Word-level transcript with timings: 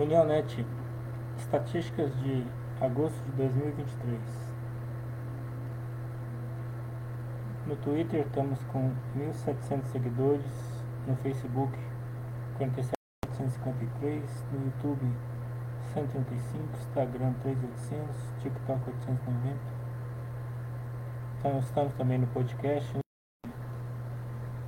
Unionet, 0.00 0.64
estatísticas 1.36 2.10
de 2.20 2.46
agosto 2.80 3.22
de 3.22 3.32
2023. 3.32 4.18
No 7.66 7.76
Twitter 7.76 8.24
estamos 8.24 8.58
com 8.72 8.94
1.700 9.14 9.84
seguidores, 9.92 10.46
no 11.06 11.14
Facebook 11.16 11.78
4753, 12.56 14.46
no 14.52 14.64
YouTube 14.64 15.12
135, 15.92 16.78
Instagram 16.78 17.34
3800, 17.42 18.16
TikTok 18.42 18.80
890. 18.88 19.58
Então 21.38 21.58
estamos 21.58 21.92
também 21.96 22.16
no 22.16 22.26
podcast. 22.28 22.98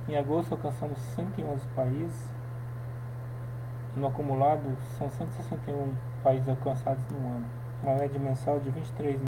Em 0.07 0.15
agosto 0.15 0.51
alcançamos 0.51 0.99
111 1.15 1.67
países 1.69 2.42
no 3.95 4.07
acumulado, 4.07 4.77
são 4.97 5.09
161 5.09 5.93
países 6.23 6.47
alcançados 6.47 7.03
no 7.09 7.17
ano, 7.17 7.45
uma 7.83 7.95
média 7.95 8.19
mensal 8.19 8.59
de 8.59 8.69
23 8.69 9.17
mil 9.17 9.25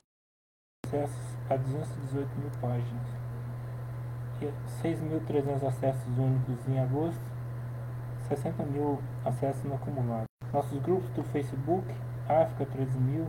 acessos 0.85 1.37
a 1.49 1.55
218 1.55 2.29
mil 2.39 2.49
páginas, 2.59 3.07
e 4.41 4.45
6.300 4.81 5.67
acessos 5.67 6.17
únicos 6.17 6.67
em 6.67 6.79
agosto, 6.79 7.21
60 8.27 8.63
mil 8.63 8.99
acessos 9.23 9.63
no 9.63 9.75
acumulado. 9.75 10.25
Nossos 10.51 10.79
grupos 10.81 11.09
do 11.11 11.23
Facebook, 11.23 11.85
África 12.27 12.65
13 12.71 12.97
mil, 12.97 13.27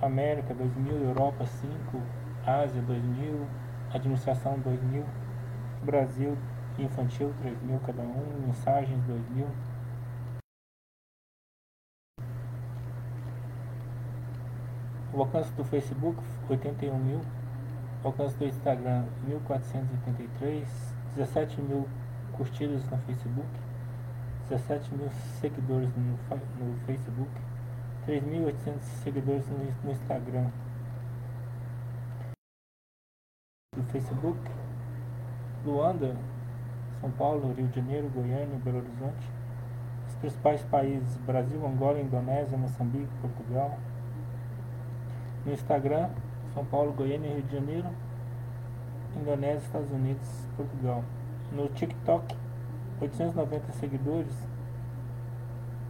América 0.00 0.54
2 0.54 0.76
mil, 0.76 0.96
Europa 0.96 1.44
5, 1.44 2.00
Ásia 2.46 2.80
2 2.82 3.04
mil, 3.04 3.46
Administração 3.92 4.58
2 4.60 4.82
mil, 4.84 5.04
Brasil 5.82 6.36
Infantil 6.78 7.34
3 7.42 7.60
mil 7.62 7.80
cada 7.84 8.02
um, 8.02 8.46
Mensagens 8.46 9.02
2 9.04 9.30
mil. 9.30 9.48
O 15.12 15.20
alcance 15.20 15.50
do 15.52 15.64
Facebook, 15.64 16.22
81 16.50 16.98
mil. 16.98 17.20
O 18.04 18.08
alcance 18.08 18.36
do 18.36 18.44
Instagram, 18.44 19.04
1.483. 19.26 20.66
17 21.16 21.60
mil 21.62 21.88
curtidas 22.32 22.84
no 22.90 22.98
Facebook. 22.98 23.48
17 24.50 24.94
mil 24.94 25.08
seguidores 25.40 25.88
no, 25.96 26.12
no 26.12 26.78
Facebook. 26.86 27.30
3.800 28.06 28.80
seguidores 29.02 29.46
no, 29.48 29.58
no 29.82 29.90
Instagram. 29.92 30.50
Do 33.74 33.82
Facebook. 33.84 34.38
Luanda, 35.64 36.16
São 37.00 37.10
Paulo, 37.12 37.52
Rio 37.54 37.66
de 37.66 37.76
Janeiro, 37.76 38.08
Goiânia, 38.10 38.58
Belo 38.62 38.78
Horizonte. 38.78 39.30
Os 40.06 40.14
principais 40.16 40.62
países: 40.64 41.16
Brasil, 41.18 41.66
Angola, 41.66 41.98
Indonésia, 41.98 42.58
Moçambique, 42.58 43.08
Portugal. 43.22 43.78
No 45.48 45.54
Instagram, 45.54 46.10
São 46.52 46.62
Paulo, 46.62 46.92
Goiânia, 46.92 47.32
Rio 47.32 47.42
de 47.42 47.54
Janeiro, 47.54 47.88
Indonésia, 49.16 49.64
Estados 49.64 49.90
Unidos, 49.90 50.28
Portugal. 50.54 51.02
No 51.50 51.68
TikTok, 51.70 52.36
890 53.00 53.72
seguidores. 53.72 54.46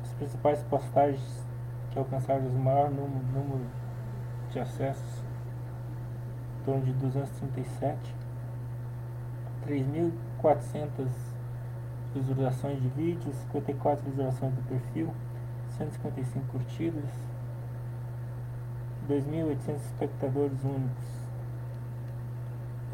As 0.05 0.13
principais 0.13 0.63
postagens 0.63 1.45
que 1.91 1.99
alcançaram 1.99 2.47
o 2.47 2.53
maior 2.57 2.89
número, 2.89 3.25
número 3.35 3.67
de 4.53 4.61
acessos, 4.61 5.25
em 6.61 6.65
torno 6.65 6.85
de 6.85 6.93
237. 6.93 8.15
3.400 9.67 11.09
visualizações 12.15 12.81
de 12.81 12.89
vídeos, 12.91 13.35
54 13.35 14.05
visualizações 14.09 14.55
do 14.55 14.63
perfil, 14.69 15.13
155 15.77 16.47
curtidas. 16.47 17.38
2.800 19.09 19.77
espectadores 19.77 20.63
únicos. 20.63 21.05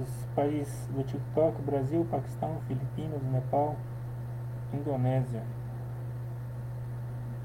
Os 0.00 0.08
países 0.36 0.86
do 0.86 1.02
TikTok, 1.02 1.60
Brasil, 1.62 2.06
Paquistão, 2.08 2.60
Filipinas, 2.68 3.20
Nepal, 3.32 3.76
Indonésia. 4.72 5.42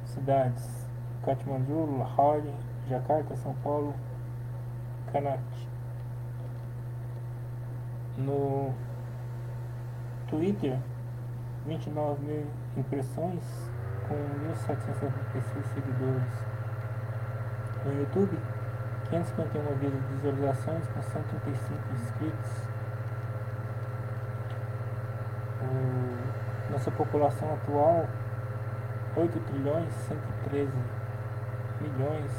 Cidades, 0.05 0.87
Katmandu, 1.23 1.97
Lahore, 1.97 2.53
Jakarta, 2.87 3.35
São 3.37 3.55
Paulo, 3.63 3.95
Kanat. 5.11 5.39
No 8.17 8.71
Twitter, 10.29 10.77
29 11.65 12.23
mil 12.23 12.45
impressões 12.77 13.41
com 14.07 14.15
1.776 14.15 15.73
seguidores. 15.73 16.49
No 17.85 17.93
YouTube, 17.93 18.37
551 19.09 19.89
visualizações 20.15 20.87
com 20.87 21.01
135 21.01 21.93
inscritos. 21.95 22.69
Nossa 26.69 26.91
população 26.91 27.53
atual 27.53 28.07
8 29.15 29.39
trilhões 29.39 29.91
113 30.07 30.71
milhões, 31.81 32.31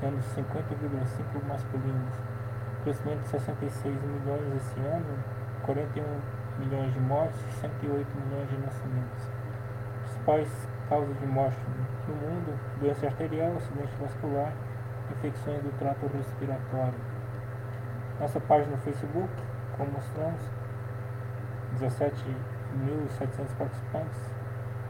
sendo 0.00 0.18
50,5 0.34 1.46
masculinos. 1.46 2.14
Crescimento 2.82 3.22
de 3.22 3.28
66 3.28 3.94
milhões 4.02 4.56
esse 4.56 4.80
ano, 4.80 5.18
41 5.62 6.04
milhões 6.58 6.92
de 6.92 7.00
mortes 7.00 7.38
e 7.48 7.60
108 7.60 8.06
milhões 8.18 8.48
de 8.48 8.56
nascimentos. 8.58 9.30
Principais 10.02 10.48
causas 10.88 11.18
de 11.20 11.26
morte 11.26 11.58
no 12.08 12.14
mundo, 12.14 12.58
doença 12.80 13.06
arterial, 13.06 13.56
acidente 13.56 13.94
vascular, 14.00 14.52
infecções 15.10 15.62
do 15.62 15.76
trato 15.78 16.06
respiratório. 16.06 16.98
Nossa 18.18 18.40
página 18.40 18.76
no 18.76 18.82
Facebook, 18.82 19.30
como 19.76 19.90
mostramos, 19.92 20.42
17.700 21.78 23.56
participantes, 23.56 24.20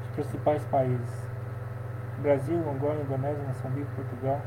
os 0.02 0.08
principais 0.14 0.64
países, 0.64 1.30
Brasil, 2.20 2.58
Angola, 2.68 3.00
Indonésia, 3.00 3.42
Moçambique, 3.46 3.88
Portugal, 3.94 4.40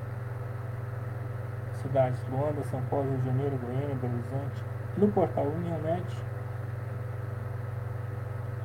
cidades, 1.81 2.19
Luanda, 2.29 2.63
São 2.63 2.81
Paulo, 2.89 3.09
Rio 3.09 3.19
de 3.19 3.25
Janeiro, 3.25 3.57
Goiânia, 3.57 3.95
Belo 3.95 4.13
Horizonte, 4.13 4.63
no 4.97 5.07
portal 5.09 5.45
Unionet, 5.45 6.05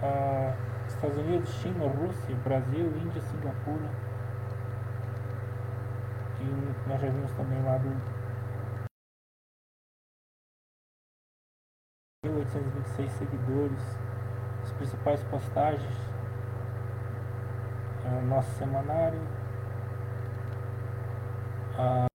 ah, 0.03 0.53
Estados 0.87 1.17
Unidos, 1.19 1.49
China, 1.61 1.87
Rússia, 1.87 2.35
Brasil, 2.45 2.87
Índia, 2.87 3.23
Singapura, 3.23 3.89
e 6.41 6.89
nós 6.89 7.01
já 7.01 7.09
vimos 7.09 7.33
também 7.33 7.63
lá 7.63 7.79
do 7.79 7.89
1826 12.25 13.13
seguidores, 13.13 13.83
as 14.63 14.73
principais 14.73 15.23
postagens, 15.25 15.97
é, 18.05 18.21
nosso 18.23 18.51
semanário, 18.59 19.21
a 21.79 22.07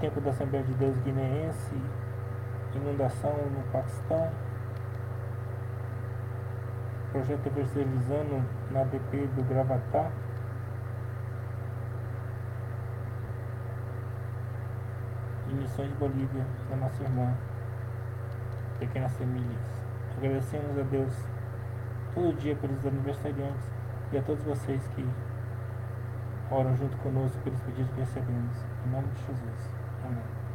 tempo 0.00 0.20
da 0.20 0.30
Assembleia 0.30 0.64
de 0.64 0.74
Deus 0.74 0.96
guineense, 0.98 1.74
inundação 2.74 3.36
no 3.50 3.62
Paquistão, 3.72 4.30
projeto 7.12 7.46
evangelizando 7.46 8.44
na 8.70 8.84
DP 8.84 9.26
do 9.28 9.42
Gravatá, 9.42 10.10
Missões 15.58 15.92
Bolívia, 15.98 16.46
da 16.70 16.76
nossa 16.76 17.02
irmã, 17.02 17.34
Pequenas 18.78 19.12
Semilhas. 19.12 19.82
Agradecemos 20.16 20.78
a 20.78 20.82
Deus 20.82 21.12
todo 22.14 22.36
dia 22.38 22.54
pelos 22.56 22.84
aniversariantes 22.86 23.68
e 24.12 24.18
a 24.18 24.22
todos 24.22 24.42
vocês 24.44 24.86
que 24.94 25.06
oram 26.50 26.76
junto 26.76 26.96
conosco 26.98 27.38
pelos 27.42 27.60
pedidos 27.60 27.90
que 27.92 28.00
recebemos. 28.00 28.56
Em 28.86 28.90
nome 28.90 29.08
de 29.08 29.20
Jesus. 29.20 29.70
Amém. 30.04 30.47